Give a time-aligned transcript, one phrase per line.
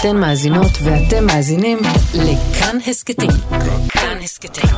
[0.00, 1.78] אתן מאזינות ואתם מאזינים
[2.14, 3.30] לכאן הסכתים.
[3.88, 4.70] כאן הסכתים,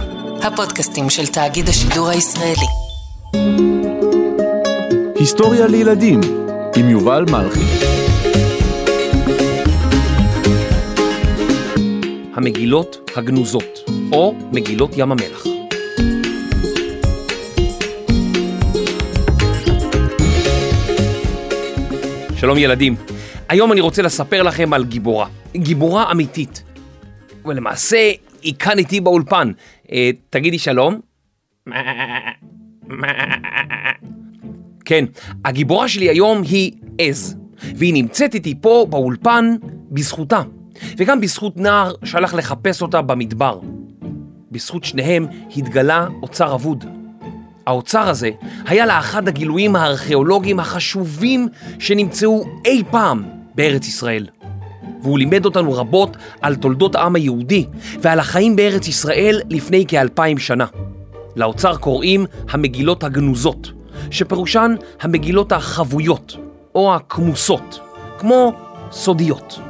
[0.43, 2.67] הפודקאסטים של תאגיד השידור הישראלי.
[5.15, 6.21] היסטוריה לילדים
[6.77, 7.61] עם יובל מלכי.
[12.35, 13.79] המגילות הגנוזות,
[14.13, 15.45] או מגילות ים המלח.
[22.37, 22.97] שלום ילדים,
[23.49, 25.27] היום אני רוצה לספר לכם על גיבורה,
[25.57, 26.63] גיבורה אמיתית.
[27.45, 28.11] ולמעשה,
[28.43, 29.53] היא כאן איתי באולפן.
[29.93, 31.01] אה, תגידי שלום.
[34.85, 35.05] כן,
[35.45, 37.37] הגיבורה שלי היום היא עז,
[37.77, 39.55] והיא נמצאת איתי פה באולפן
[39.91, 40.43] בזכותה,
[40.97, 43.61] וגם בזכות נער שהלך לחפש אותה במדבר.
[44.51, 46.85] בזכות שניהם התגלה אוצר אבוד.
[47.67, 48.31] האוצר הזה
[48.67, 54.27] היה לאחד הגילויים הארכיאולוגיים החשובים שנמצאו אי פעם בארץ ישראל.
[55.03, 57.67] והוא לימד אותנו רבות על תולדות העם היהודי
[58.01, 60.67] ועל החיים בארץ ישראל לפני כאלפיים שנה.
[61.37, 63.73] לאוצר קוראים המגילות הגנוזות,
[64.11, 66.37] שפירושן המגילות החבויות
[66.75, 67.81] או הכמוסות,
[68.19, 68.53] כמו
[68.91, 69.61] סודיות.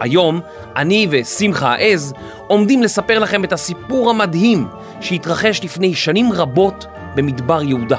[0.00, 0.40] היום
[0.76, 2.14] אני ושמחה העז
[2.46, 4.66] עומדים לספר לכם את הסיפור המדהים
[5.00, 7.98] שהתרחש לפני שנים רבות במדבר יהודה.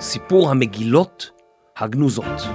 [0.00, 1.30] סיפור המגילות
[1.78, 2.48] הגנוזות.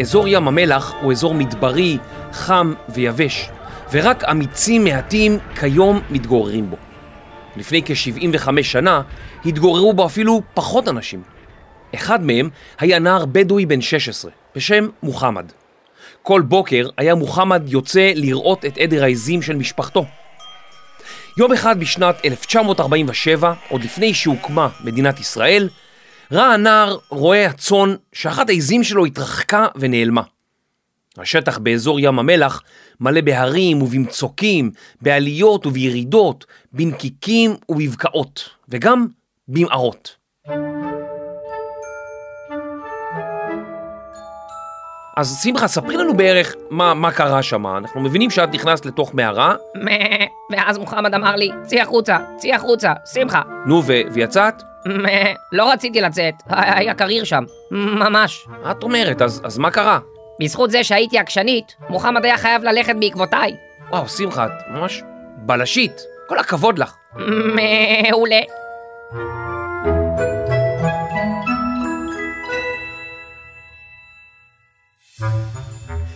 [0.00, 1.98] אזור ים המלח הוא אזור מדברי,
[2.32, 3.50] חם ויבש,
[3.92, 6.76] ורק אמיצים מעטים כיום מתגוררים בו.
[7.56, 9.02] לפני כ-75 שנה
[9.46, 11.22] התגוררו בו אפילו פחות אנשים.
[11.94, 15.52] אחד מהם היה נער בדואי בן 16, בשם מוחמד.
[16.22, 20.04] כל בוקר היה מוחמד יוצא לראות את עדר העזים של משפחתו.
[21.38, 25.68] יום אחד בשנת 1947, עוד לפני שהוקמה מדינת ישראל,
[26.32, 30.22] ראה הנער רועה הצאן שאחת העזים שלו התרחקה ונעלמה.
[31.18, 32.62] השטח באזור ים המלח
[33.00, 39.06] מלא בהרים ובמצוקים, בעליות ובירידות, בנקיקים ובבקעות, וגם
[39.48, 40.16] במערות.
[45.16, 47.66] אז שמחה, ספרי לנו בערך מה, מה קרה שם.
[47.66, 49.54] אנחנו מבינים שאת נכנסת לתוך מערה.
[50.52, 53.42] ואז מוחמד אמר לי, צאי החוצה, צאי החוצה, שמחה.
[53.66, 54.62] נו, ו- ויצאת?
[55.52, 58.46] לא רציתי לצאת, היה קריר שם, ממש.
[58.62, 59.22] מה את אומרת?
[59.22, 59.98] אז, אז מה קרה?
[60.40, 63.56] בזכות זה שהייתי עקשנית, מוחמד היה חייב ללכת בעקבותיי.
[63.90, 65.02] וואו, שמחה, את ממש
[65.36, 66.02] בלשית.
[66.28, 66.94] כל הכבוד לך.
[67.54, 68.40] מעולה.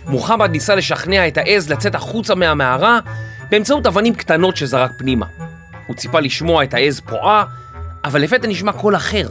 [0.05, 2.99] מוחמד ניסה לשכנע את העז לצאת החוצה מהמערה
[3.49, 5.25] באמצעות אבנים קטנות שזרק פנימה.
[5.87, 7.43] הוא ציפה לשמוע את העז פועה,
[8.03, 9.29] אבל לפתע נשמע קול אחר,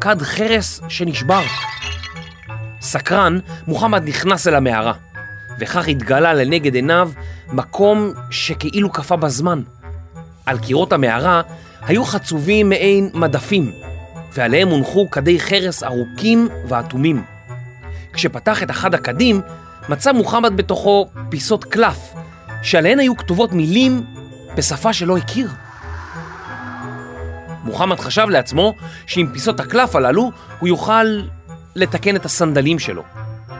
[0.00, 1.42] כד חרס שנשבר.
[2.80, 4.92] סקרן, מוחמד נכנס אל המערה,
[5.60, 7.10] וכך התגלה לנגד עיניו
[7.52, 9.62] מקום שכאילו קפא בזמן.
[10.46, 11.42] על קירות המערה
[11.82, 13.72] היו חצובים מעין מדפים,
[14.34, 17.22] ועליהם הונחו כדי חרס ארוכים ואטומים.
[18.12, 19.40] כשפתח את אחד הכדים,
[19.88, 21.98] מצא מוחמד בתוכו פיסות קלף,
[22.62, 24.04] שעליהן היו כתובות מילים
[24.56, 25.48] בשפה שלא הכיר.
[27.68, 28.74] מוחמד חשב לעצמו
[29.06, 31.22] שעם פיסות הקלף הללו הוא יוכל
[31.74, 33.02] לתקן את הסנדלים שלו.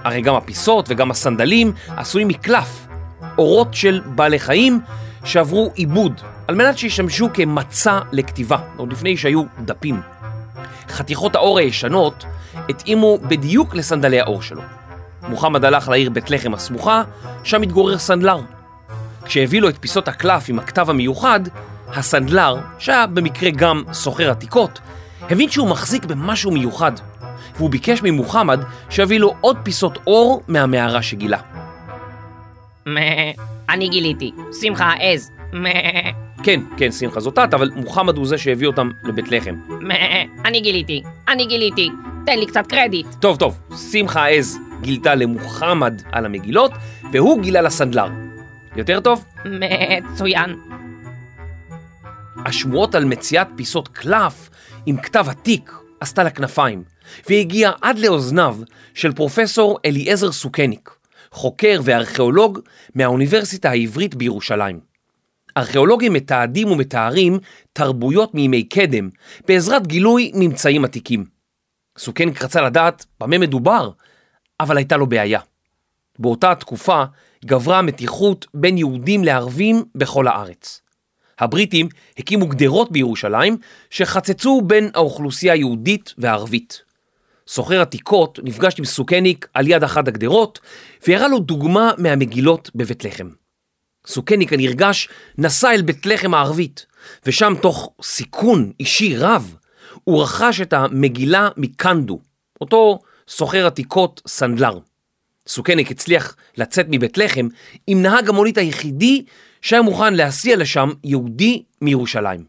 [0.05, 2.87] הרי גם הפיסות וגם הסנדלים עשויים מקלף,
[3.39, 4.81] אורות של בעלי חיים
[5.25, 10.01] שעברו עיבוד, על מנת שישמשו כמצע לכתיבה, עוד לפני שהיו דפים.
[10.89, 12.25] חתיכות האור הישנות
[12.69, 14.63] התאימו בדיוק לסנדלי האור שלו.
[15.29, 17.03] מוחמד הלך לעיר בית לחם הסמוכה,
[17.45, 18.41] שם התגורר סנדלר.
[19.25, 21.41] כשהביא לו את פיסות הקלף עם הכתב המיוחד,
[21.94, 24.81] הסנדלר, שהיה במקרה גם סוחר עתיקות,
[25.21, 26.93] הבין שהוא מחזיק במשהו מיוחד,
[27.56, 28.60] והוא ביקש ממוחמד
[28.91, 31.38] שיביא לו עוד פיסות אור מהמערה שגילה.
[33.69, 35.31] אני גיליתי, שמחה עז.
[36.42, 39.54] כן, כן, שמחה זאת את, אבל מוחמד הוא זה שהביא אותם לבית לחם.
[40.45, 41.89] אני גיליתי, אני גיליתי,
[42.27, 43.07] תן לי קצת קרדיט.
[43.21, 43.59] טוב, טוב,
[43.92, 46.72] שמחה העז גילתה למוחמד על המגילות,
[47.13, 48.09] והוא גילה לסנדלר.
[48.77, 49.24] יותר טוב?
[49.45, 50.67] מצוין.
[52.47, 54.51] השמועות על מציאת פיסות קלף
[54.87, 56.85] עם כתב עתיק עשתה לה כנפיים,
[57.29, 58.57] והגיעה עד לאוזניו
[58.95, 60.97] של פרופסור אליעזר סוכניק,
[61.31, 62.59] חוקר וארכיאולוג
[62.95, 64.81] מהאוניברסיטה העברית בירושלים.
[65.57, 67.39] ארכיאולוגים מתעדים ומתארים
[67.73, 69.09] תרבויות מימי קדם
[69.49, 71.25] בעזרת גילוי ממצאים עתיקים.
[71.99, 73.91] סוכניק רצה לדעת במה מדובר,
[74.61, 75.41] אבל הייתה לו בעיה.
[76.19, 77.05] באותה תקופה
[77.45, 80.81] גברה המתיחות בין יהודים לערבים בכל הארץ.
[81.39, 81.89] הבריטים
[82.19, 83.57] הקימו גדרות בירושלים
[83.91, 86.83] שחצצו בין האוכלוסייה היהודית והערבית.
[87.49, 90.61] סוחר עתיקות נפגש עם סוכניק על יד אחת הגדרות
[91.07, 93.29] והראה לו דוגמה מהמגילות בבית לחם.
[94.07, 95.09] סוכניק הנרגש
[95.39, 96.87] נסע אל בית לחם הערבית,
[97.27, 99.55] ושם תוך סיכון אישי רב,
[100.05, 102.21] הוא רכש את המגילה מקנדו,
[102.61, 102.99] אותו
[103.29, 104.79] סוחר עתיקות סנדלר.
[105.47, 107.49] סוכניק הצליח לצאת מבית לחם
[107.87, 109.25] עם נהג המונית היחידי
[109.63, 112.45] שהיה מוכן להסיע לשם יהודי מירושלים.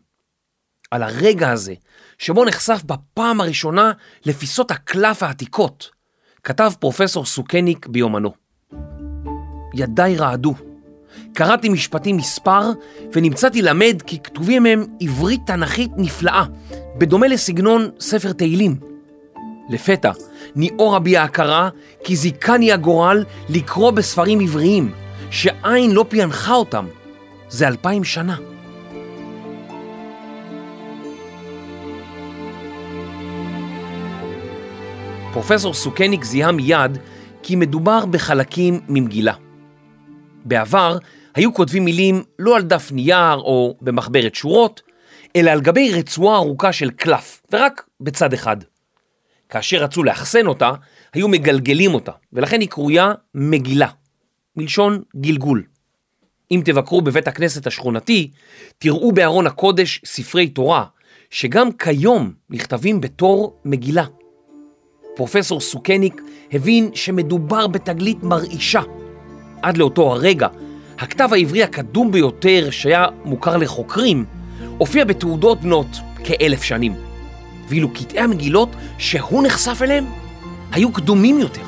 [0.91, 1.73] על הרגע הזה,
[2.17, 3.91] שבו נחשף בפעם הראשונה
[4.25, 5.89] לפיסות הקלף העתיקות,
[6.43, 8.33] כתב פרופסור סוכניק ביומנו.
[9.73, 10.55] ידיי רעדו.
[11.33, 12.71] קראתי משפטים מספר
[13.13, 16.43] ונמצאתי למד כי כתובים הם עברית תנכית נפלאה,
[16.97, 18.75] בדומה לסגנון ספר תהילים.
[19.69, 20.11] לפתע
[20.55, 21.69] ניעורה בי ההכרה
[22.03, 24.91] כי זיכני הגורל לקרוא בספרים עבריים,
[25.31, 26.87] שעין לא פענחה אותם.
[27.49, 28.37] זה אלפיים שנה.
[35.33, 36.97] פרופסור סוכניק זיהה מיד
[37.43, 39.33] כי מדובר בחלקים ממגילה.
[40.45, 40.97] בעבר
[41.35, 44.81] היו כותבים מילים לא על דף נייר או במחברת שורות,
[45.35, 48.57] אלא על גבי רצועה ארוכה של קלף, ורק בצד אחד.
[49.49, 50.71] כאשר רצו לאחסן אותה,
[51.13, 53.87] היו מגלגלים אותה, ולכן היא קרויה מגילה,
[54.55, 55.63] מלשון גלגול.
[56.51, 58.31] אם תבקרו בבית הכנסת השכונתי,
[58.77, 60.85] תראו בארון הקודש ספרי תורה,
[61.29, 64.05] שגם כיום נכתבים בתור מגילה.
[65.15, 68.81] פרופסור סוכניק הבין שמדובר בתגלית מרעישה.
[69.61, 70.47] עד לאותו הרגע,
[70.99, 74.25] הכתב העברי הקדום ביותר שהיה מוכר לחוקרים,
[74.77, 75.87] הופיע בתעודות בנות
[76.23, 76.93] כאלף שנים.
[77.67, 80.05] ואילו קטעי המגילות שהוא נחשף אליהם
[80.71, 81.61] היו קדומים יותר.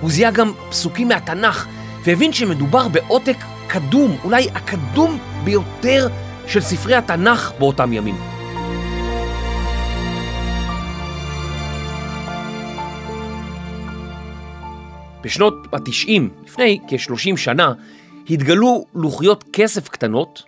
[0.00, 1.66] הוא זיהה גם פסוקים מהתנ"ך
[2.04, 3.36] והבין שמדובר בעותק
[3.72, 6.08] קדום, אולי הקדום ביותר
[6.46, 8.14] של ספרי התנ"ך באותם ימים.
[15.22, 17.72] בשנות ה-90, לפני כ-30 שנה,
[18.30, 20.42] התגלו לוחיות כסף קטנות,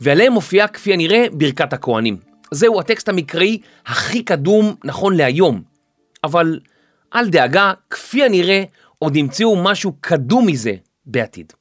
[0.00, 2.16] ועליהן מופיעה כפי הנראה ברכת הכוהנים.
[2.50, 5.62] זהו הטקסט המקראי הכי קדום נכון להיום.
[6.24, 6.60] אבל
[7.14, 8.64] אל דאגה, כפי הנראה
[8.98, 10.74] עוד ימצאו משהו קדום מזה
[11.06, 11.52] בעתיד.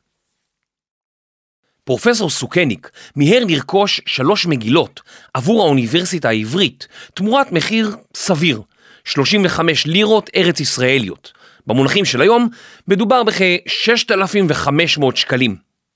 [1.89, 5.01] פרופסור סוכניק מיהר לרכוש שלוש מגילות
[5.33, 8.61] עבור האוניברסיטה העברית תמורת מחיר סביר,
[9.05, 11.31] 35 לירות ארץ ישראליות.
[11.67, 12.49] במונחים של היום
[12.87, 15.55] מדובר בכ-6,500 שקלים.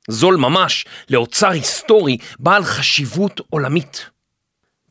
[0.10, 4.06] זול ממש לאוצר היסטורי בעל חשיבות עולמית.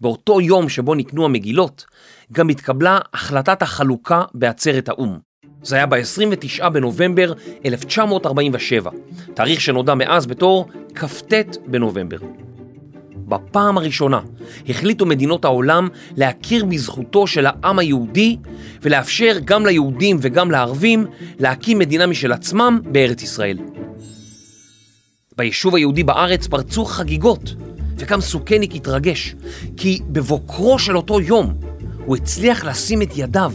[0.01, 1.85] באותו יום שבו נקנו המגילות,
[2.33, 5.31] גם התקבלה החלטת החלוקה בעצרת האו"ם.
[5.62, 7.33] זה היה ב-29 בנובמבר
[7.67, 8.91] 1947,
[9.35, 11.33] תאריך שנודע מאז בתור כ"ט
[11.67, 12.17] בנובמבר.
[13.29, 14.21] בפעם הראשונה
[14.69, 18.37] החליטו מדינות העולם להכיר בזכותו של העם היהודי
[18.83, 21.06] ולאפשר גם ליהודים וגם לערבים
[21.39, 23.59] להקים מדינה משל עצמם בארץ ישראל.
[25.37, 27.55] ביישוב היהודי בארץ פרצו חגיגות,
[27.99, 29.35] וגם סוכניק התרגש,
[29.77, 31.55] כי בבוקרו של אותו יום
[32.05, 33.53] הוא הצליח לשים את ידיו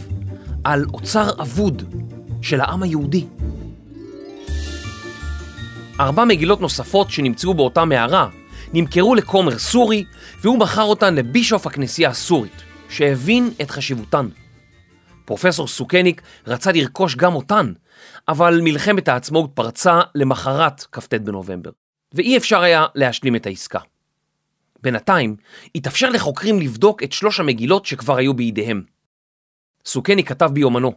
[0.68, 1.94] על אוצר אבוד
[2.42, 3.26] של העם היהודי.
[6.00, 8.28] ארבע מגילות נוספות שנמצאו באותה מערה
[8.72, 10.04] נמכרו לכומר סורי,
[10.40, 14.28] והוא מכר אותן לבישוף הכנסייה הסורית, שהבין את חשיבותן.
[15.24, 17.72] פרופסור סוכניק רצה לרכוש גם אותן,
[18.28, 21.70] אבל מלחמת העצמאות פרצה למחרת כ"ט בנובמבר,
[22.14, 23.80] ואי אפשר היה להשלים את העסקה.
[24.82, 25.36] בינתיים,
[25.74, 28.97] התאפשר לחוקרים לבדוק את שלוש המגילות שכבר היו בידיהם.
[29.88, 30.92] סוכניק כתב ביומנו,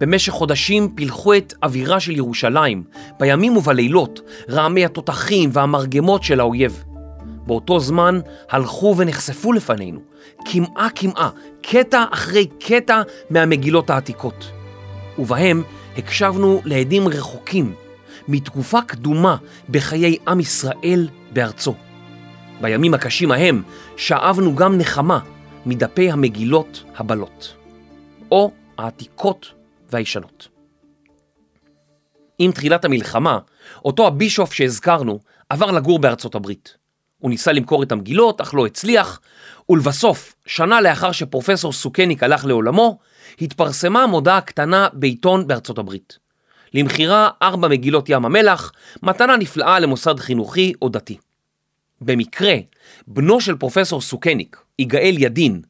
[0.00, 2.84] במשך חודשים פילחו את אווירה של ירושלים,
[3.20, 4.20] בימים ובלילות,
[4.50, 6.84] רעמי התותחים והמרגמות של האויב.
[7.46, 8.20] באותו זמן
[8.50, 10.00] הלכו ונחשפו לפנינו,
[10.44, 11.30] כמעה כמעה,
[11.62, 14.50] קטע אחרי קטע מהמגילות העתיקות.
[15.18, 15.62] ובהם
[15.96, 17.74] הקשבנו לעדים רחוקים,
[18.28, 19.36] מתקופה קדומה
[19.70, 21.74] בחיי עם ישראל בארצו.
[22.60, 23.62] בימים הקשים ההם
[23.96, 25.18] שאבנו גם נחמה
[25.66, 27.61] מדפי המגילות הבלות,
[28.32, 29.52] או העתיקות
[29.90, 30.48] והישנות.
[32.38, 33.38] עם תחילת המלחמה,
[33.84, 36.76] אותו הבישוף שהזכרנו עבר לגור בארצות הברית.
[37.18, 39.20] הוא ניסה למכור את המגילות, אך לא הצליח,
[39.68, 42.98] ולבסוף, שנה לאחר שפרופסור סוכניק הלך לעולמו,
[43.40, 46.18] התפרסמה מודעה קטנה בעיתון בארצות הברית.
[46.74, 48.72] למכירה ארבע מגילות ים המלח,
[49.02, 51.18] מתנה נפלאה למוסד חינוכי או דתי.
[52.00, 52.54] במקרה,
[53.06, 55.62] בנו של פרופסור סוכניק, יגאל ידין,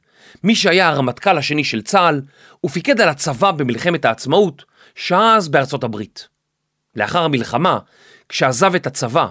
[0.44, 2.20] מי שהיה הרמטכ"ל השני של צה"ל,
[2.66, 6.28] ופיקד על הצבא במלחמת העצמאות, שהה אז בארצות הברית.
[6.96, 7.78] לאחר המלחמה,
[8.28, 9.26] כשעזב את הצבא,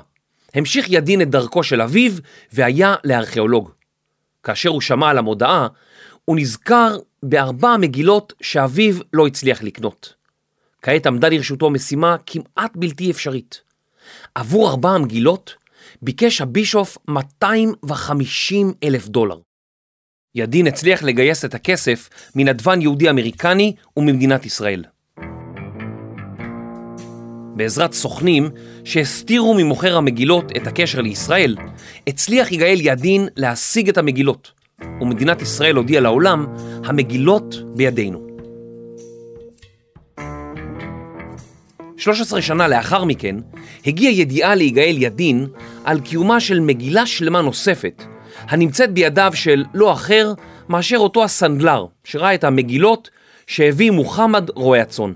[0.54, 2.12] המשיך ידין את דרכו של אביו
[2.54, 3.72] והיה לארכיאולוג.
[4.44, 5.68] כאשר הוא שמע על המודעה,
[6.26, 10.14] הוא נזכר בארבע המגילות שאביו לא הצליח לקנות.
[10.82, 13.62] כעת עמדה לרשותו משימה כמעט בלתי אפשרית.
[14.36, 15.56] עבור ארבע המגילות
[16.02, 19.40] ביקש הבישוף 250 אלף דולר.
[20.36, 24.84] ידין הצליח לגייס את הכסף מנדבן יהודי אמריקני וממדינת ישראל.
[27.56, 28.50] בעזרת סוכנים
[28.84, 31.56] שהסתירו ממוכר המגילות את הקשר לישראל,
[32.08, 34.52] הצליח יגאל ידין להשיג את המגילות,
[35.02, 36.46] ומדינת ישראל הודיעה לעולם,
[36.86, 38.28] המגילות בידינו.
[41.98, 43.36] 13 שנה לאחר מכן,
[43.86, 45.48] הגיעה ידיעה ליגאל ידין
[45.84, 48.04] על קיומה של מגילה שלמה נוספת,
[48.48, 50.34] הנמצאת בידיו של לא אחר
[50.70, 53.10] מאשר אותו הסנדלר, שראה את המגילות
[53.48, 55.12] שהביא מוחמד רועה הצאן.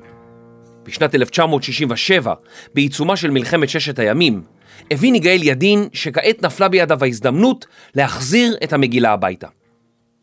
[0.84, 2.34] בשנת 1967,
[2.74, 4.42] בעיצומה של מלחמת ששת הימים,
[4.92, 7.66] הבין יגאל ידין שכעת נפלה בידיו ההזדמנות
[7.96, 9.48] להחזיר את המגילה הביתה.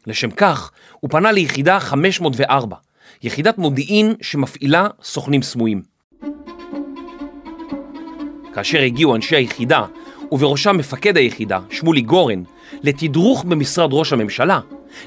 [0.07, 2.77] לשם כך, הוא פנה ליחידה 504,
[3.23, 5.83] יחידת מודיעין שמפעילה סוכנים סמויים.
[8.55, 9.85] כאשר הגיעו אנשי היחידה,
[10.33, 12.43] ובראשם מפקד היחידה, שמולי גורן,
[12.83, 14.61] לתדרוך במשרד ראש הממשלה,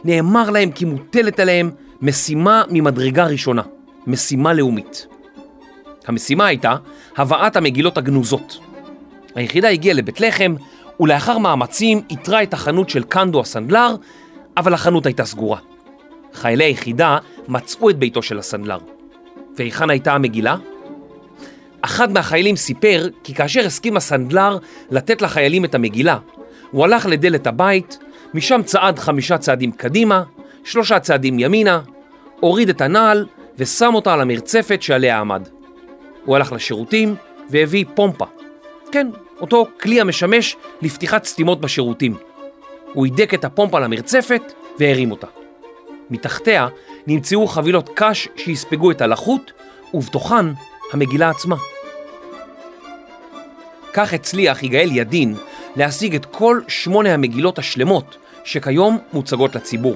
[0.03, 3.61] נאמר להם כי מוטלת עליהם משימה ממדרגה ראשונה,
[4.07, 5.07] משימה לאומית.
[6.07, 6.75] המשימה הייתה
[7.17, 8.57] הבאת המגילות הגנוזות.
[9.35, 10.55] היחידה הגיעה לבית לחם,
[10.99, 13.95] ולאחר מאמצים איתרה את החנות של קנדו הסנדלר,
[14.57, 15.57] אבל החנות הייתה סגורה.
[16.33, 17.17] חיילי היחידה
[17.47, 18.77] מצאו את ביתו של הסנדלר.
[19.57, 20.55] והיכן הייתה המגילה?
[21.81, 24.57] אחד מהחיילים סיפר כי כאשר הסכים הסנדלר
[24.91, 26.17] לתת לחיילים את המגילה,
[26.75, 27.99] הוא הלך לדלת הבית,
[28.33, 30.23] משם צעד חמישה צעדים קדימה,
[30.63, 31.81] שלושה צעדים ימינה,
[32.39, 33.25] הוריד את הנעל
[33.57, 35.47] ושם אותה על המרצפת שעליה עמד.
[36.25, 37.15] הוא הלך לשירותים
[37.49, 38.25] והביא פומפה.
[38.91, 39.07] כן,
[39.41, 42.17] אותו כלי המשמש לפתיחת סתימות בשירותים.
[42.93, 45.27] הוא הידק את הפומפה למרצפת והרים אותה.
[46.09, 46.67] מתחתיה
[47.07, 49.51] נמצאו חבילות קש שיספגו את הלחות,
[49.93, 50.45] ובתוכן
[50.93, 51.55] המגילה עצמה.
[53.93, 55.35] כך הצליח יגאל ידין
[55.75, 59.95] להשיג את כל שמונה המגילות השלמות שכיום מוצגות לציבור.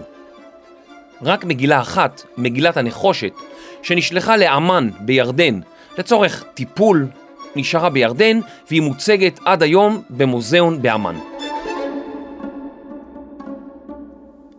[1.21, 3.31] רק מגילה אחת, מגילת הנחושת,
[3.83, 5.59] שנשלחה לאמן בירדן
[5.97, 7.07] לצורך טיפול,
[7.55, 11.19] נשארה בירדן והיא מוצגת עד היום במוזיאון באמן.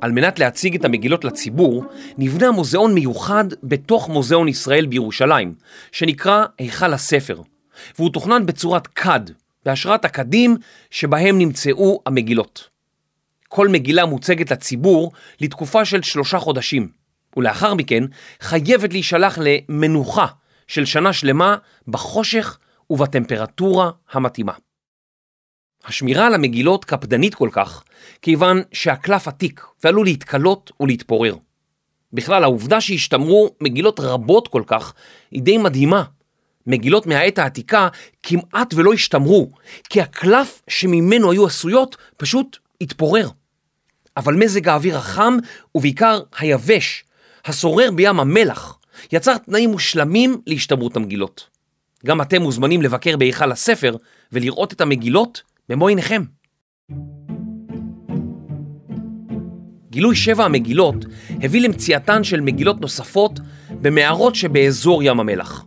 [0.00, 1.84] על מנת להציג את המגילות לציבור,
[2.18, 5.54] נבנה מוזיאון מיוחד בתוך מוזיאון ישראל בירושלים,
[5.92, 7.40] שנקרא היכל הספר,
[7.98, 9.20] והוא תוכנן בצורת כד,
[9.64, 10.56] בהשראת הכדים
[10.90, 12.68] שבהם נמצאו המגילות.
[13.48, 16.88] כל מגילה מוצגת לציבור לתקופה של שלושה חודשים,
[17.36, 18.04] ולאחר מכן
[18.40, 20.26] חייבת להישלח למנוחה
[20.66, 21.56] של שנה שלמה
[21.88, 22.58] בחושך
[22.90, 24.52] ובטמפרטורה המתאימה.
[25.84, 27.84] השמירה על המגילות קפדנית כל כך,
[28.22, 31.36] כיוון שהקלף עתיק ועלול להתקלות ולהתפורר.
[32.12, 34.94] בכלל, העובדה שהשתמרו מגילות רבות כל כך
[35.30, 36.04] היא די מדהימה.
[36.66, 37.88] מגילות מהעת העתיקה
[38.22, 39.50] כמעט ולא השתמרו,
[39.90, 43.28] כי הקלף שממנו היו עשויות פשוט התפורר.
[44.16, 45.36] אבל מזג האוויר החם,
[45.74, 47.04] ובעיקר היבש,
[47.44, 48.78] השורר בים המלח,
[49.12, 51.48] יצר תנאים מושלמים להשתמרות המגילות.
[52.06, 53.96] גם אתם מוזמנים לבקר בהיכל הספר
[54.32, 56.22] ולראות את המגילות במו עיניכם.
[59.90, 60.96] גילוי שבע המגילות
[61.42, 63.40] הביא למציאתן של מגילות נוספות
[63.70, 65.64] במערות שבאזור ים המלח.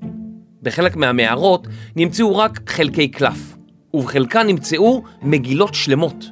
[0.63, 3.55] בחלק מהמערות נמצאו רק חלקי קלף,
[3.93, 6.25] ובחלקן נמצאו מגילות שלמות.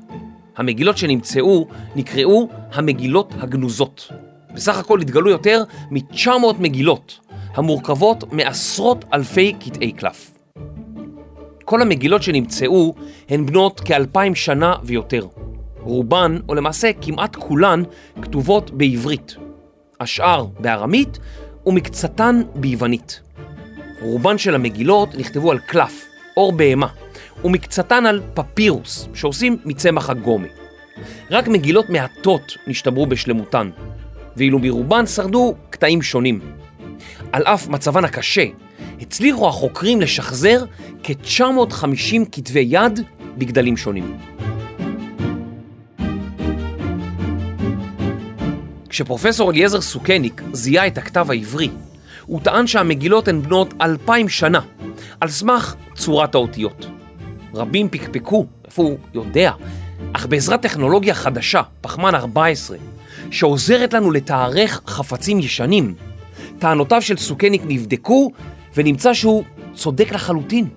[0.58, 4.12] המגילות שנמצאו נקראו המגילות הגנוזות.
[4.54, 7.20] בסך הכל התגלו יותר מ-900 מגילות,
[7.56, 10.32] המורכבות מעשרות אלפי קטעי קלף.
[11.66, 12.94] כל המגילות שנמצאו
[13.30, 15.28] הן בנות כאלפיים שנה ויותר.
[15.80, 17.84] רובן, או למעשה כמעט כולן,
[18.22, 19.36] כתובות בעברית.
[20.00, 21.20] השאר בארמית
[21.66, 23.22] ומקצתן ביוונית.
[24.02, 26.06] רובן של המגילות נכתבו על קלף,
[26.38, 26.88] אור בהמה,
[27.44, 30.48] ומקצתן על פפירוס, שעושים מצמח הגומי.
[31.32, 33.70] רק מגילות מעטות נשתמרו בשלמותן,
[34.38, 36.40] ואילו מרובן שרדו קטעים שונים.
[37.32, 38.46] על אף מצבן הקשה,
[39.02, 40.64] הצליחו החוקרים לשחזר
[41.04, 43.00] כ-950 כתבי יד
[43.38, 44.18] בגדלים שונים.
[48.90, 51.70] כשפרופסור אליעזר סוכניק זיהה את הכתב העברי,
[52.32, 54.60] הוא טען שהמגילות הן בנות אלפיים שנה,
[55.22, 56.86] על סמך צורת האותיות.
[57.54, 59.52] רבים פקפקו, איפה הוא יודע,
[60.14, 62.78] אך בעזרת טכנולוגיה חדשה, פחמן 14,
[63.32, 65.94] שעוזרת לנו לתארך חפצים ישנים,
[66.60, 68.32] טענותיו של סוכניק נבדקו
[68.78, 70.68] ונמצא שהוא צודק לחלוטין.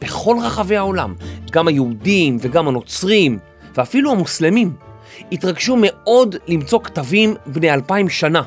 [0.00, 1.14] בכל רחבי העולם,
[1.52, 3.38] גם היהודים וגם הנוצרים
[3.74, 4.72] ואפילו המוסלמים,
[5.32, 8.42] התרגשו מאוד למצוא כתבים בני אלפיים שנה,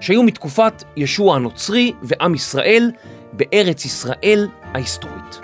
[0.00, 2.90] שהיו מתקופת ישוע הנוצרי ועם ישראל
[3.32, 5.40] בארץ ישראל ההיסטורית.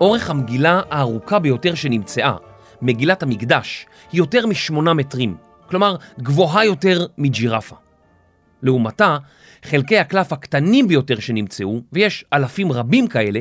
[0.00, 2.36] אורך המגילה הארוכה ביותר שנמצאה,
[2.82, 5.36] מגילת המקדש, היא יותר משמונה מטרים,
[5.68, 7.76] כלומר גבוהה יותר מג'ירפה.
[8.62, 9.16] לעומתה,
[9.64, 13.40] חלקי הקלף הקטנים ביותר שנמצאו, ויש אלפים רבים כאלה,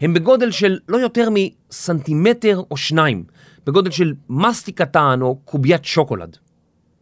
[0.00, 3.24] הם בגודל של לא יותר מסנטימטר או שניים,
[3.66, 6.36] בגודל של מסטיק קטן או קוביית שוקולד.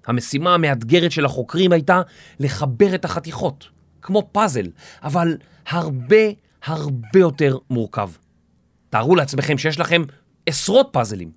[0.06, 2.02] המשימה המאתגרת של החוקרים הייתה
[2.40, 3.68] לחבר את החתיכות,
[4.02, 4.66] כמו פאזל,
[5.02, 5.36] אבל
[5.68, 6.16] הרבה
[6.64, 8.10] הרבה יותר מורכב.
[8.90, 10.02] תארו לעצמכם שיש לכם
[10.46, 11.30] עשרות פאזלים.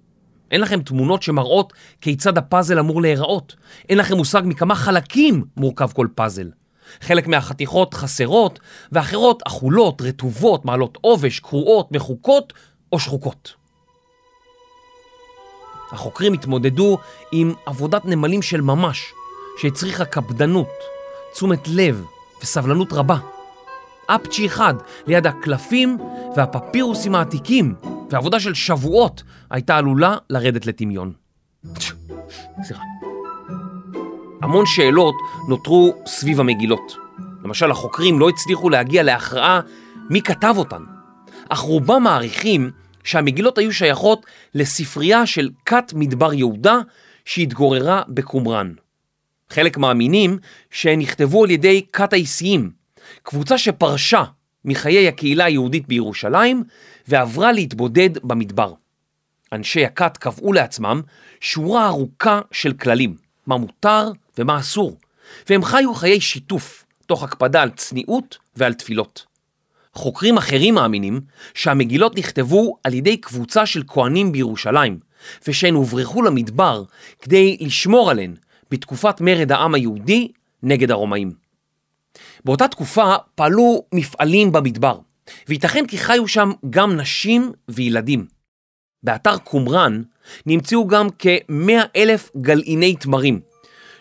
[0.51, 3.55] אין לכם תמונות שמראות כיצד הפאזל אמור להיראות.
[3.89, 6.49] אין לכם מושג מכמה חלקים מורכב כל פאזל.
[7.01, 8.59] חלק מהחתיכות חסרות,
[8.91, 12.53] ואחרות אכולות, רטובות, מעלות עובש, קרועות, מחוקות
[12.91, 13.53] או שחוקות.
[15.91, 16.97] החוקרים התמודדו
[17.31, 19.13] עם עבודת נמלים של ממש,
[19.61, 20.69] שהצריכה קפדנות,
[21.33, 22.03] תשומת לב
[22.43, 23.17] וסבלנות רבה.
[24.07, 24.73] אפצ'י אחד
[25.07, 25.97] ליד הקלפים
[26.35, 27.75] והפפירוסים העתיקים,
[28.09, 31.13] ועבודה של שבועות הייתה עלולה לרדת לטמיון.
[32.63, 32.94] סליחה.
[34.41, 35.15] המון שאלות
[35.47, 36.97] נותרו סביב המגילות.
[37.43, 39.59] למשל, החוקרים לא הצליחו להגיע להכרעה
[40.09, 40.83] מי כתב אותן,
[41.49, 42.71] אך רובם מעריכים
[43.03, 46.79] שהמגילות היו שייכות לספרייה של כת מדבר יהודה
[47.25, 48.73] שהתגוררה בקומראן.
[49.49, 50.37] חלק מאמינים
[50.71, 52.71] שהן נכתבו על ידי כת האיסיים,
[53.23, 54.23] קבוצה שפרשה
[54.65, 56.63] מחיי הקהילה היהודית בירושלים
[57.07, 58.73] ועברה להתבודד במדבר.
[59.51, 61.01] אנשי הכת קבעו לעצמם
[61.41, 64.97] שורה ארוכה של כללים, מה מותר ומה אסור,
[65.49, 69.25] והם חיו חיי שיתוף, תוך הקפדה על צניעות ועל תפילות.
[69.93, 71.21] חוקרים אחרים מאמינים
[71.53, 74.99] שהמגילות נכתבו על ידי קבוצה של כהנים בירושלים,
[75.47, 76.83] ושהן הוברחו למדבר
[77.21, 78.35] כדי לשמור עליהן
[78.71, 80.31] בתקופת מרד העם היהודי
[80.63, 81.31] נגד הרומאים.
[82.45, 84.99] באותה תקופה פעלו מפעלים במדבר,
[85.47, 88.34] וייתכן כי חיו שם גם נשים וילדים.
[89.05, 90.01] באתר קומראן
[90.45, 93.39] נמצאו גם כ-100 אלף גלעיני תמרים,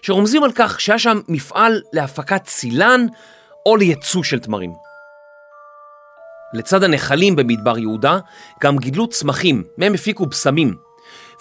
[0.02, 3.06] שרומזים על כך שהיה שם מפעל להפקת צילן
[3.66, 4.72] או לייצוא של תמרים.
[6.54, 8.18] לצד הנחלים במדבר יהודה
[8.62, 10.74] גם גידלו צמחים, מהם הפיקו בשמים,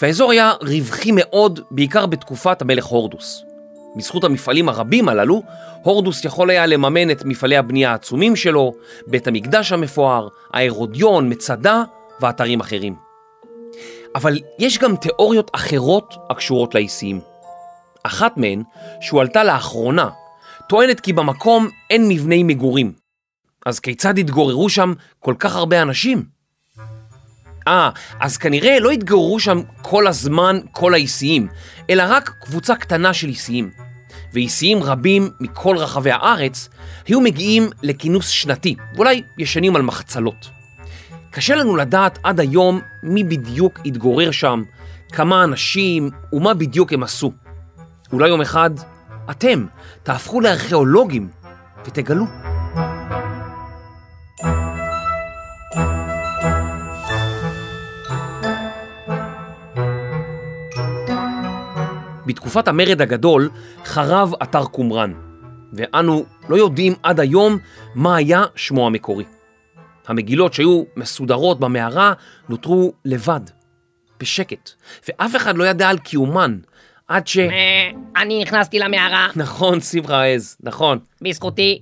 [0.01, 3.43] והאזור היה רווחי מאוד בעיקר בתקופת המלך הורדוס.
[3.95, 5.43] בזכות המפעלים הרבים הללו,
[5.83, 8.73] הורדוס יכול היה לממן את מפעלי הבנייה העצומים שלו,
[9.07, 11.83] בית המקדש המפואר, הארודיון, מצדה
[12.21, 13.12] ואתרים אחרים.
[14.15, 17.19] אבל יש גם תיאוריות אחרות הקשורות לאיסיים.
[18.03, 18.63] אחת מהן,
[19.01, 20.09] שהועלתה לאחרונה,
[20.69, 22.93] טוענת כי במקום אין מבני מגורים.
[23.65, 26.25] אז כיצד התגוררו שם כל כך הרבה אנשים?
[27.67, 31.47] אה, אז כנראה לא התגוררו שם כל הזמן כל האיסיים,
[31.89, 33.71] אלא רק קבוצה קטנה של איסיים.
[34.33, 36.69] ואיסיים רבים מכל רחבי הארץ
[37.07, 40.62] היו מגיעים לכינוס שנתי, ואולי ישנים על מחצלות.
[41.33, 44.63] קשה לנו לדעת עד היום מי בדיוק התגורר שם,
[45.11, 47.31] כמה אנשים ומה בדיוק הם עשו.
[48.11, 48.69] אולי יום אחד
[49.31, 49.65] אתם
[50.03, 51.29] תהפכו לארכיאולוגים
[51.85, 52.25] ותגלו.
[62.25, 63.49] בתקופת המרד הגדול
[63.85, 65.13] חרב אתר קומראן,
[65.73, 67.57] ואנו לא יודעים עד היום
[67.95, 69.25] מה היה שמו המקורי.
[70.07, 72.13] המגילות שהיו מסודרות במערה
[72.49, 73.41] נותרו לבד,
[74.19, 74.69] בשקט,
[75.07, 76.57] ואף אחד לא ידע על קיומן
[77.07, 77.37] עד ש...
[78.17, 80.99] אני נכנסתי למערה, נכון, שמחה העז, נכון.
[81.21, 81.81] בזכותי,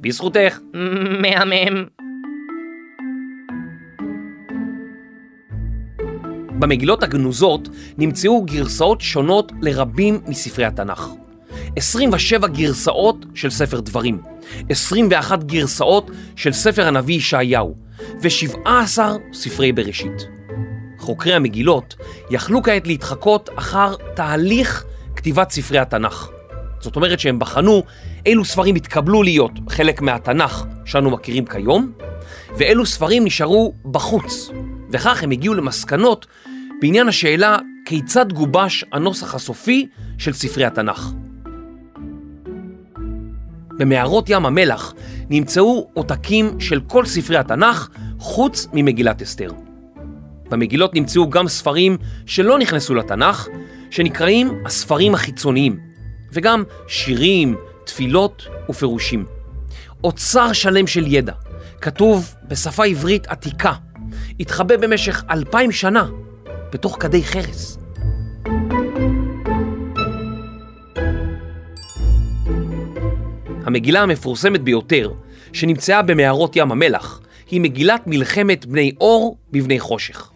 [0.00, 0.58] בזכותך.
[1.22, 1.84] מהמם.
[6.58, 11.08] במגילות הגנוזות נמצאו גרסאות שונות לרבים מספרי התנ"ך.
[11.76, 14.20] 27 גרסאות של ספר דברים,
[14.68, 17.74] 21 גרסאות של ספר הנביא ישעיהו
[18.22, 18.98] ו-17
[19.32, 20.26] ספרי בראשית.
[20.98, 21.96] חוקרי המגילות
[22.30, 24.84] יכלו כעת להתחקות אחר תהליך
[25.16, 26.28] כתיבת ספרי התנ"ך.
[26.80, 27.82] זאת אומרת שהם בחנו
[28.26, 31.92] אילו ספרים התקבלו להיות חלק מהתנ"ך שאנו מכירים כיום,
[32.58, 34.50] ואילו ספרים נשארו בחוץ,
[34.90, 36.26] וכך הם הגיעו למסקנות
[36.80, 39.86] בעניין השאלה כיצד גובש הנוסח הסופי
[40.18, 41.12] של ספרי התנ"ך.
[43.80, 44.94] במערות ים המלח
[45.30, 47.88] נמצאו עותקים של כל ספרי התנ"ך
[48.18, 49.50] חוץ ממגילת אסתר.
[50.50, 53.48] במגילות נמצאו גם ספרים שלא נכנסו לתנ"ך,
[53.90, 55.76] שנקראים הספרים החיצוניים,
[56.32, 59.24] וגם שירים, תפילות ופירושים.
[60.04, 61.32] אוצר שלם של ידע,
[61.80, 63.72] כתוב בשפה עברית עתיקה,
[64.40, 66.08] התחבא במשך אלפיים שנה
[66.72, 67.79] בתוך כדי חרס.
[73.70, 75.10] המגילה המפורסמת ביותר,
[75.52, 80.30] שנמצאה במערות ים המלח, היא מגילת מלחמת בני אור בבני חושך.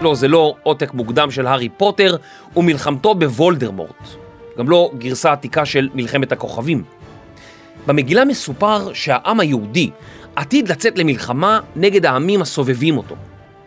[0.00, 2.16] לא, זה לא עותק מוקדם של הארי פוטר
[2.56, 4.08] ומלחמתו בוולדרמורט.
[4.58, 6.84] גם לא גרסה עתיקה של מלחמת הכוכבים.
[7.86, 9.90] במגילה מסופר שהעם היהודי
[10.36, 13.14] עתיד לצאת למלחמה נגד העמים הסובבים אותו.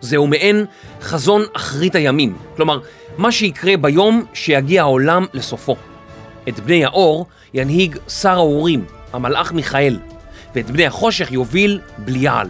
[0.01, 0.65] זהו מעין
[1.01, 2.79] חזון אחרית הימים, כלומר,
[3.17, 5.75] מה שיקרה ביום שיגיע העולם לסופו.
[6.49, 9.99] את בני האור ינהיג שר האורים, המלאך מיכאל,
[10.55, 12.49] ואת בני החושך יוביל בליעל.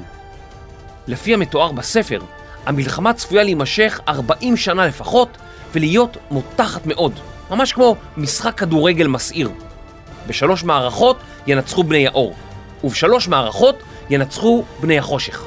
[1.08, 2.20] לפי המתואר בספר,
[2.66, 5.38] המלחמה צפויה להימשך 40 שנה לפחות
[5.74, 7.20] ולהיות מותחת מאוד,
[7.52, 9.50] ממש כמו משחק כדורגל מסעיר.
[10.28, 12.36] בשלוש מערכות ינצחו בני האור,
[12.84, 13.76] ובשלוש מערכות
[14.10, 15.46] ינצחו בני החושך.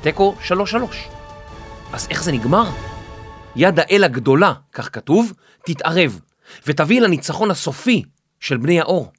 [0.00, 1.08] תיקו שלוש שלוש.
[1.92, 2.64] אז איך זה נגמר?
[3.56, 5.32] יד האל הגדולה, כך כתוב,
[5.64, 6.20] תתערב,
[6.66, 8.02] ותביא לניצחון הסופי
[8.40, 9.12] של בני האור.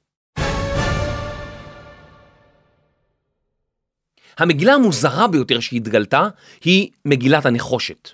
[4.38, 6.28] המגילה המוזרה ביותר שהתגלתה
[6.64, 8.10] היא מגילת הנחושת.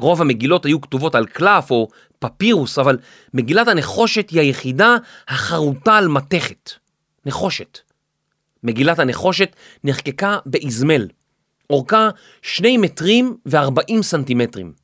[0.00, 1.88] רוב המגילות היו כתובות על קלף או
[2.18, 2.98] פפירוס, אבל
[3.34, 4.96] מגילת הנחושת היא היחידה
[5.28, 6.70] החרוטה על מתכת.
[7.26, 7.78] נחושת.
[8.62, 11.08] מגילת הנחושת נחקקה באזמל,
[11.70, 12.08] אורכה
[12.42, 14.83] שני מטרים וארבעים סנטימטרים.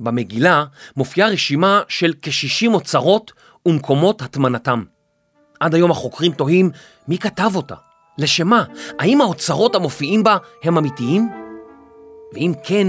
[0.00, 0.64] במגילה
[0.96, 3.32] מופיעה רשימה של כ-60 אוצרות
[3.66, 4.84] ומקומות הטמנתם.
[5.60, 6.70] עד היום החוקרים תוהים
[7.08, 7.74] מי כתב אותה,
[8.18, 8.64] לשמה,
[8.98, 11.28] האם האוצרות המופיעים בה הם אמיתיים?
[12.34, 12.86] ואם כן,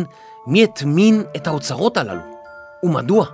[0.48, 2.22] מי הטמין את האוצרות הללו?
[2.84, 3.26] ומדוע?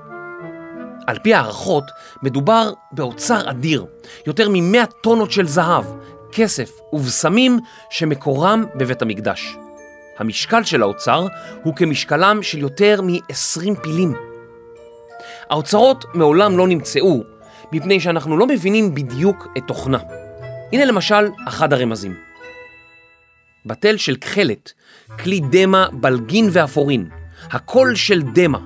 [1.07, 1.83] על פי הערכות,
[2.23, 3.85] מדובר באוצר אדיר,
[4.27, 5.85] יותר מ-100 טונות של זהב,
[6.31, 9.55] כסף ובשמים שמקורם בבית המקדש.
[10.17, 11.27] המשקל של האוצר
[11.63, 14.13] הוא כמשקלם של יותר מ-20 פילים.
[15.49, 17.23] האוצרות מעולם לא נמצאו,
[17.71, 19.99] מפני שאנחנו לא מבינים בדיוק את תוכנה.
[20.73, 22.15] הנה למשל אחד הרמזים.
[23.65, 24.73] בתל של כחלת,
[25.19, 27.09] כלי דמה, בלגין ואפורין,
[27.51, 28.59] הקול של דמה,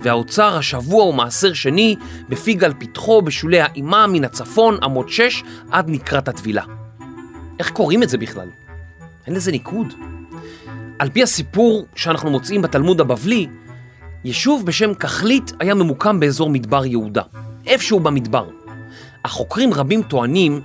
[0.00, 1.96] והאוצר השבוע הוא מעשר שני,
[2.28, 6.62] בפי גל פתחו, בשולי האימה, מן הצפון, עמוד שש, עד נקרת הטבילה.
[7.58, 8.48] איך קוראים את זה בכלל?
[9.26, 9.94] אין לזה ניקוד.
[11.02, 13.46] על פי הסיפור שאנחנו מוצאים בתלמוד הבבלי,
[14.24, 17.22] יישוב בשם כחלית היה ממוקם באזור מדבר יהודה,
[17.66, 18.48] איפשהו במדבר.
[19.24, 20.60] החוקרים רבים טוענים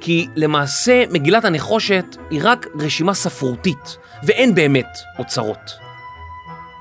[0.00, 5.70] כי למעשה מגילת הנחושת היא רק רשימה ספרותית, ואין באמת אוצרות.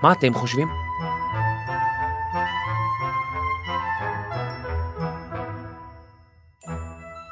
[0.03, 0.67] מה אתם חושבים?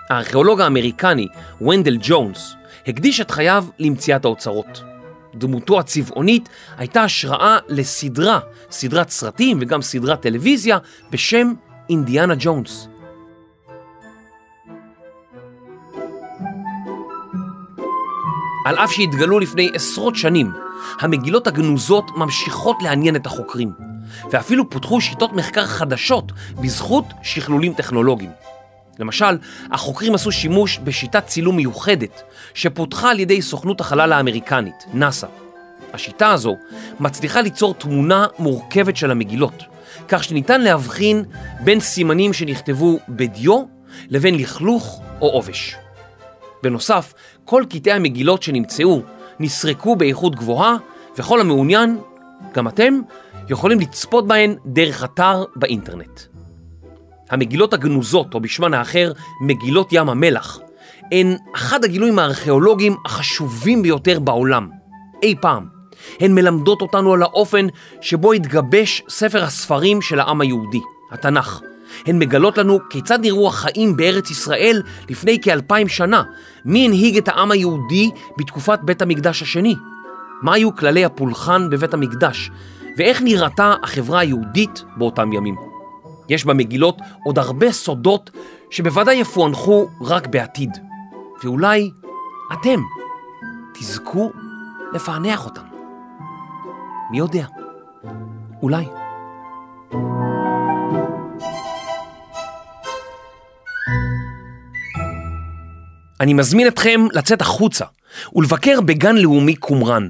[0.09, 1.27] הארכיאולוג האמריקני
[1.61, 2.55] ונדל ג'ונס
[2.87, 4.92] הקדיש את חייו למציאת האוצרות.
[5.35, 8.39] דמותו הצבעונית הייתה השראה לסדרה,
[8.71, 10.77] סדרת סרטים וגם סדרת טלוויזיה
[11.11, 11.53] בשם
[11.89, 12.87] אינדיאנה ג'ונס.
[18.65, 20.51] על אף שהתגלו לפני עשרות שנים,
[20.99, 23.71] המגילות הגנוזות ממשיכות לעניין את החוקרים,
[24.31, 28.31] ואפילו פותחו שיטות מחקר חדשות בזכות שכלולים טכנולוגיים.
[28.99, 29.37] למשל,
[29.71, 32.21] החוקרים עשו שימוש בשיטת צילום מיוחדת
[32.53, 35.27] שפותחה על ידי סוכנות החלל האמריקנית, נאס"א.
[35.93, 36.55] השיטה הזו
[36.99, 39.63] מצליחה ליצור תמונה מורכבת של המגילות,
[40.07, 41.23] כך שניתן להבחין
[41.59, 43.63] בין סימנים שנכתבו בדיו
[44.09, 45.75] לבין לכלוך או עובש.
[46.63, 47.13] בנוסף,
[47.45, 49.01] כל קטעי המגילות שנמצאו
[49.39, 50.75] נסרקו באיכות גבוהה,
[51.17, 51.99] וכל המעוניין,
[52.53, 52.93] גם אתם,
[53.49, 56.32] יכולים לצפות בהן דרך אתר באינטרנט.
[57.33, 60.59] המגילות הגנוזות, או בשמן האחר, מגילות ים המלח,
[61.11, 64.69] הן אחד הגילויים הארכיאולוגיים החשובים ביותר בעולם,
[65.23, 65.65] אי פעם.
[66.19, 67.67] הן מלמדות אותנו על האופן
[68.01, 71.61] שבו התגבש ספר הספרים של העם היהודי, התנ"ך.
[72.05, 76.23] הן מגלות לנו כיצד נראו החיים בארץ ישראל לפני כאלפיים שנה,
[76.65, 79.75] מי הנהיג את העם היהודי בתקופת בית המקדש השני,
[80.41, 82.51] מה היו כללי הפולחן בבית המקדש,
[82.97, 85.72] ואיך נראתה החברה היהודית באותם ימים.
[86.29, 88.29] יש במגילות עוד הרבה סודות
[88.69, 90.77] שבוודאי יפוענחו רק בעתיד,
[91.43, 91.91] ואולי
[92.53, 92.79] אתם
[93.73, 94.31] תזכו
[94.93, 95.61] לפענח אותם.
[97.11, 97.45] מי יודע?
[98.61, 98.85] אולי.
[106.19, 107.85] אני מזמין אתכם לצאת החוצה
[108.35, 110.09] ולבקר בגן לאומי קומראן.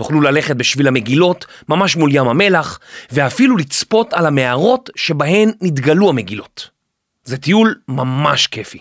[0.00, 2.78] תוכלו ללכת בשביל המגילות, ממש מול ים המלח,
[3.12, 6.70] ואפילו לצפות על המערות שבהן נתגלו המגילות.
[7.24, 8.78] זה טיול ממש כיפי.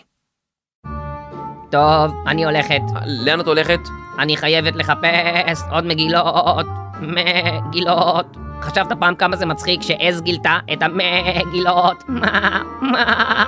[1.72, 2.82] טוב, אני הולכת.
[3.26, 3.80] לאן את הולכת?
[4.20, 6.66] אני חייבת לחפש עוד מגילות.
[7.02, 8.38] מגילות.
[8.62, 12.04] חשבת פעם כמה זה מצחיק שעז גילתה את המגילות?
[12.08, 12.62] מה?
[12.82, 13.46] מה?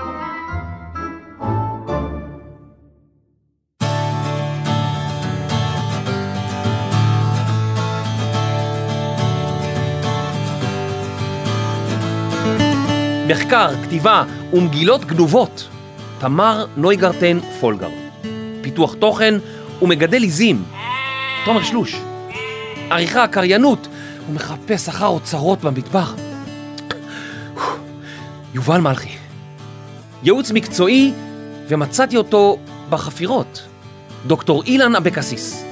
[13.32, 15.68] מחקר, כתיבה ומגילות גנובות.
[16.20, 17.90] תמר נויגרטן פולגר.
[18.62, 19.34] פיתוח תוכן
[19.82, 20.64] ומגדל עיזים.
[21.46, 22.02] תומר שלוש.
[22.90, 23.88] עריכה, קריינות,
[24.28, 26.16] הוא מחפש אחר אוצרות במטבח.
[28.54, 29.10] יובל מלכי.
[30.24, 31.14] ייעוץ מקצועי,
[31.68, 32.58] ומצאתי אותו
[32.90, 33.64] בחפירות.
[34.28, 35.66] דוקטור אילן אבקסיס.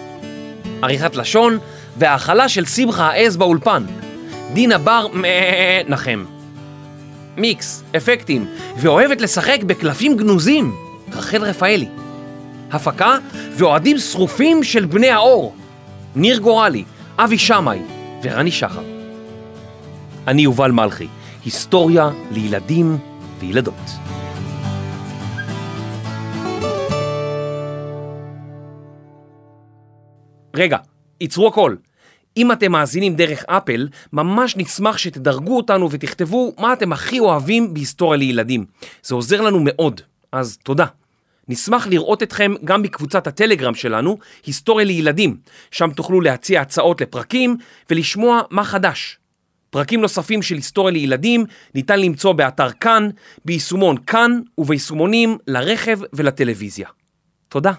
[0.81, 1.57] עריכת לשון
[1.97, 3.83] והאכלה של שמחה העז באולפן.
[4.53, 6.38] דינה בר מנחם.
[7.37, 8.45] מיקס, אפקטים,
[8.77, 10.75] ואוהבת לשחק בקלפים גנוזים,
[11.11, 11.87] רחל רפאלי.
[12.71, 13.17] הפקה
[13.57, 15.55] ואוהדים שרופים של בני האור,
[16.15, 16.83] ניר גורלי,
[17.17, 17.79] אבי שמאי
[18.23, 18.83] ורני שחר.
[20.27, 21.07] אני יובל מלכי,
[21.45, 22.97] היסטוריה לילדים
[23.39, 23.89] וילדות.
[30.55, 30.77] רגע,
[31.21, 31.75] ייצרו הכל.
[32.37, 38.17] אם אתם מאזינים דרך אפל, ממש נשמח שתדרגו אותנו ותכתבו מה אתם הכי אוהבים בהיסטוריה
[38.17, 38.65] לילדים.
[39.03, 40.85] זה עוזר לנו מאוד, אז תודה.
[41.47, 45.37] נשמח לראות אתכם גם בקבוצת הטלגרם שלנו, היסטוריה לילדים,
[45.71, 47.57] שם תוכלו להציע הצעות לפרקים
[47.89, 49.17] ולשמוע מה חדש.
[49.69, 53.09] פרקים נוספים של היסטוריה לילדים ניתן למצוא באתר כאן,
[53.45, 56.87] ביישומון כאן וביישומונים לרכב ולטלוויזיה.
[57.49, 57.71] תודה.